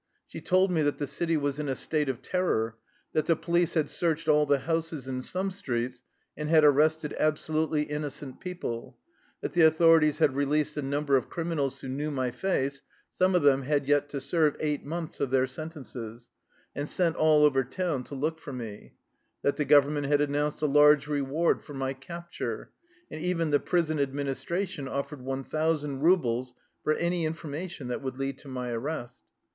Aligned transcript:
She 0.25 0.41
told 0.41 0.71
me 0.71 0.81
that 0.81 0.97
the 0.97 1.05
city 1.05 1.37
was 1.37 1.59
in 1.59 1.69
a 1.69 1.75
state 1.75 2.09
of 2.09 2.23
ter 2.23 2.39
ror; 2.43 2.73
that 3.13 3.27
the 3.27 3.35
police 3.35 3.75
had 3.75 3.87
searched 3.87 4.27
all 4.27 4.47
the 4.47 4.57
houses 4.61 5.07
in 5.07 5.21
some 5.21 5.51
streets 5.51 6.01
and 6.35 6.49
had 6.49 6.63
arrested 6.63 7.13
absolutely 7.19 7.83
in 7.83 8.01
nocent 8.01 8.39
people; 8.39 8.97
that 9.41 9.51
the 9.53 9.61
authorities 9.61 10.17
had 10.17 10.35
released 10.35 10.75
a 10.75 10.81
number 10.81 11.17
of 11.17 11.29
criminals 11.29 11.79
who 11.81 11.87
knew 11.87 12.09
my 12.09 12.31
face— 12.31 12.81
some 13.19 13.35
of 13.35 13.43
them 13.43 13.61
had 13.61 13.87
yet 13.87 14.09
to 14.09 14.19
serve 14.19 14.57
eight 14.59 14.83
months 14.83 15.19
of 15.19 15.29
their 15.29 15.45
sentences— 15.45 16.31
and 16.75 16.89
sent 16.89 17.15
all 17.15 17.45
over 17.45 17.63
town 17.63 18.03
to 18.05 18.15
look 18.15 18.39
for 18.39 18.51
me; 18.53 18.95
that 19.43 19.57
the 19.57 19.65
government 19.65 20.07
had 20.07 20.19
announced 20.19 20.63
a 20.63 20.65
large 20.65 21.05
reward 21.05 21.61
for 21.63 21.75
my 21.75 21.93
capture, 21.93 22.71
and 23.11 23.21
even 23.21 23.51
the 23.51 23.59
prison 23.59 23.99
administration 23.99 24.87
offered 24.87 25.21
1,000 25.21 25.99
rubles 25.99 26.55
for 26.83 26.93
any 26.93 27.23
information 27.23 27.87
that 27.89 28.01
would 28.01 28.17
lead 28.17 28.39
to 28.39 28.47
my 28.47 28.71
arrest. 28.71 29.21